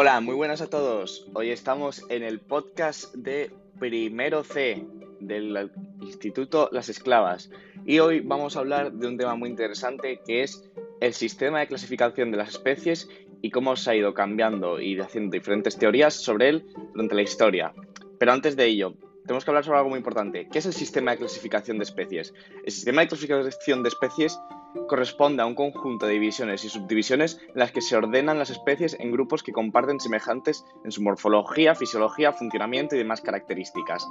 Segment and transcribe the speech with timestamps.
[0.00, 1.26] Hola, muy buenas a todos.
[1.34, 4.86] Hoy estamos en el podcast de Primero C
[5.18, 7.50] del Instituto Las Esclavas
[7.84, 11.66] y hoy vamos a hablar de un tema muy interesante que es el sistema de
[11.66, 13.08] clasificación de las especies
[13.42, 17.72] y cómo se ha ido cambiando y haciendo diferentes teorías sobre él durante la historia.
[18.20, 18.94] Pero antes de ello,
[19.24, 20.46] tenemos que hablar sobre algo muy importante.
[20.48, 22.32] ¿Qué es el sistema de clasificación de especies?
[22.64, 24.38] El sistema de clasificación de especies
[24.86, 28.96] corresponde a un conjunto de divisiones y subdivisiones en las que se ordenan las especies
[28.98, 34.06] en grupos que comparten semejantes en su morfología, fisiología, funcionamiento y demás características.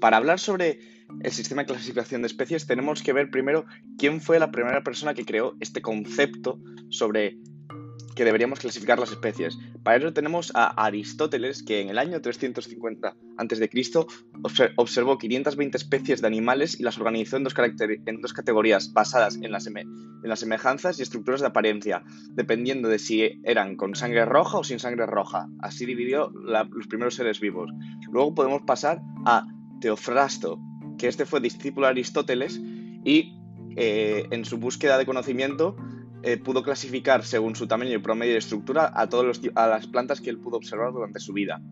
[0.00, 0.80] Para hablar sobre
[1.22, 3.66] el sistema de clasificación de especies, tenemos que ver primero
[3.98, 7.38] quién fue la primera persona que creó este concepto sobre
[8.14, 9.58] que deberíamos clasificar las especies.
[9.82, 13.70] Para ello tenemos a Aristóteles, que en el año 350 a.C.
[14.76, 17.54] observó 520 especies de animales y las organizó en dos,
[18.34, 19.64] categorías basadas en las,
[20.38, 25.06] semejanzas y estructuras de apariencia, dependiendo de si eran con sangre roja o sin sangre
[25.06, 25.48] roja.
[25.60, 27.70] Así dividió los primeros seres vivos.
[28.10, 29.46] Luego podemos pasar a
[29.80, 30.60] Teofrasto,
[31.00, 32.60] que este fue discípulo de Aristóteles
[33.04, 33.34] y
[33.74, 35.74] eh, en su búsqueda de conocimiento
[36.22, 40.28] eh, pudo clasificar según su tamaño y promedio de estructura a, todas las plantas que
[40.28, 41.62] él pudo observar durante su vida.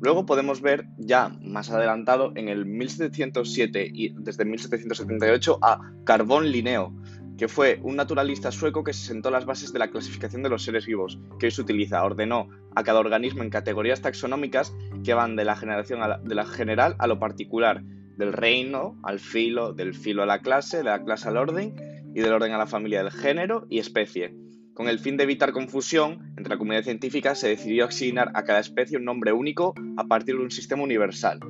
[0.00, 6.92] Luego podemos ver ya más adelantado en el 1707 y desde 1778 a Carbón Linneo,
[7.38, 10.64] que fue un naturalista sueco que se sentó las bases de la clasificación de los
[10.64, 12.02] seres vivos, que hoy se utiliza.
[12.02, 16.96] Ordenó a cada organismo en categorías taxonómicas que van de la, generación de la general
[16.98, 17.84] a lo particular,
[18.16, 21.74] del reino al filo, del filo a la clase, de la clase al orden
[22.14, 24.34] y del orden a la familia del género y especie.
[24.74, 28.60] Con el fin de evitar confusión entre la comunidad científica, se decidió asignar a cada
[28.60, 31.40] especie un nombre único a partir de un sistema universal.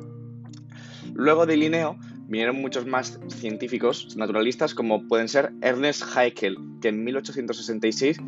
[1.15, 1.97] Luego de Linneo
[2.29, 8.19] vinieron muchos más científicos naturalistas como pueden ser Ernest Haeckel, que en 1866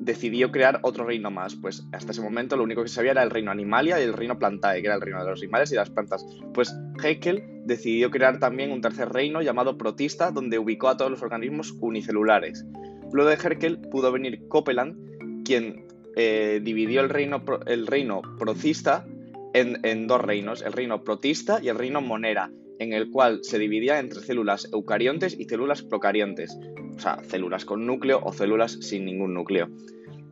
[0.00, 1.54] decidió crear otro reino más.
[1.56, 4.12] Pues hasta ese momento lo único que se sabía era el reino Animalia y el
[4.12, 6.24] reino Plantae, que era el reino de los animales y las plantas.
[6.54, 11.22] Pues Haeckel decidió crear también un tercer reino llamado Protista, donde ubicó a todos los
[11.22, 12.64] organismos unicelulares.
[13.12, 15.86] Luego de Haeckel pudo venir Copeland, quien
[16.16, 19.06] eh, dividió el reino, el reino Procista
[19.54, 23.98] en, dos reinos, el reino Protista y el reino Monera, en el cual se dividía
[23.98, 26.56] entre células eucariontes y células procariontes
[26.98, 29.68] o sea, células con núcleo o células sin ningún núcleo.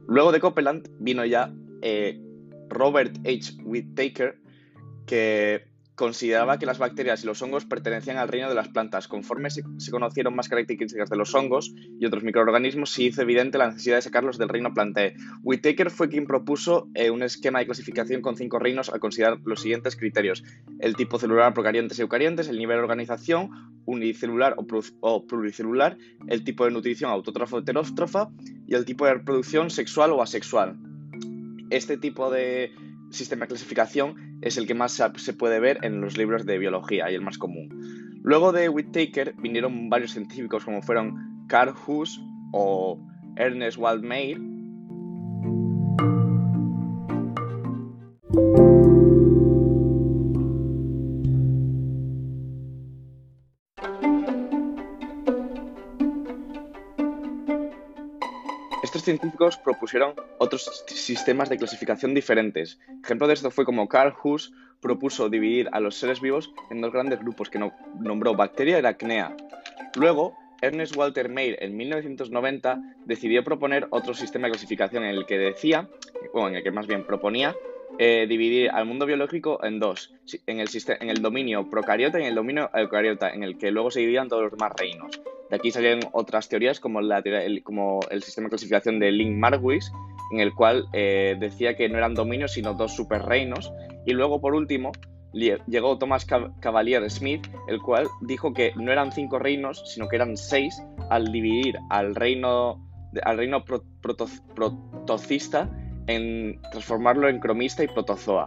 [0.09, 2.21] Luego de Copeland vino ya eh,
[2.69, 3.55] Robert H.
[3.65, 4.37] Whittaker,
[5.07, 9.07] que consideraba que las bacterias y los hongos pertenecían al reino de las plantas.
[9.07, 13.69] Conforme se, conocieron más características de los hongos y otros microorganismos, se hizo evidente la
[13.69, 15.15] necesidad de sacarlos del reino Plantae.
[15.45, 19.63] Whittaker fue quien propuso eh, un esquema de clasificación con cinco reinos al considerar los
[19.63, 20.43] siguientes criterios:
[20.81, 23.51] el tipo celular, procariontes y eucariontes, el nivel de organización,
[23.87, 24.57] unicelular
[25.01, 25.97] o, pluricelular,
[26.29, 28.29] el tipo de nutrición autótrofa o heterótrofa
[28.67, 30.77] y el tipo de reproducción sexual o asexual.
[31.71, 32.73] Este tipo de
[33.11, 37.11] sistema de clasificación es el que más se puede ver en los libros de biología
[37.11, 38.21] y el más común.
[38.23, 42.21] Luego de Whittaker vinieron varios científicos como fueron Carl Huss
[42.53, 43.01] o
[43.37, 44.56] Ernest Waldmeyer
[59.03, 62.79] Científicos propusieron otros sistemas de clasificación diferentes.
[63.03, 66.93] Ejemplo de esto fue como Carl Huss propuso dividir a los seres vivos en dos
[66.93, 67.59] grandes grupos que
[67.99, 69.35] nombró bacteria y aracnea.
[69.97, 75.39] Luego, Ernest Walter Meyer en 1990 decidió proponer otro sistema de clasificación en el que
[75.39, 75.89] decía,
[76.33, 77.55] o en el que más bien proponía,
[77.99, 80.15] eh, dividir al mundo biológico en dos,
[80.47, 80.69] en el,
[81.01, 84.29] en el dominio procariota y en el dominio eucariota, en el que luego se dividían
[84.29, 85.21] todos los demás reinos.
[85.51, 89.37] De aquí salieron otras teorías como, la, el, como el sistema de clasificación de Link
[89.37, 89.93] Marguis,
[90.33, 93.73] en el cual eh, decía que no eran dominios sino dos superreinos.
[94.07, 94.93] Y luego, por último,
[95.33, 96.27] llegó Thomas
[96.61, 101.31] Cavalier Smith, el cual dijo que no eran cinco reinos, sino que eran seis, al
[101.31, 102.85] dividir al reino,
[103.23, 103.65] al reino
[104.03, 105.71] protocista
[106.07, 108.47] en transformarlo en cromista y protozoa.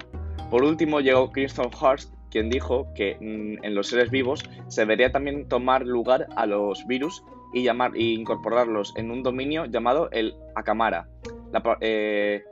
[0.50, 5.12] Por último, llegó Kingston Hurst, quien dijo que mm, en los seres vivos se debería
[5.12, 7.24] también tomar lugar a los virus
[7.54, 11.08] y, llamar, e incorporarlos en un dominio llamado el Akamara.
[11.82, 12.44] Eh,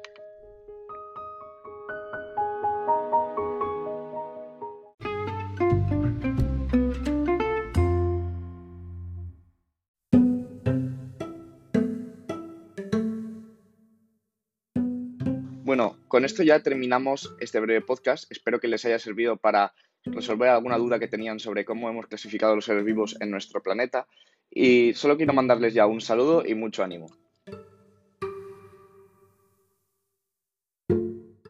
[15.68, 18.32] Bueno, con esto ya terminamos este breve podcast.
[18.32, 19.74] Espero que les haya servido para
[20.06, 24.08] resolver alguna duda que tenían sobre cómo hemos clasificado los seres vivos en nuestro planeta.
[24.50, 27.08] Y solo quiero mandarles ya un saludo y mucho ánimo.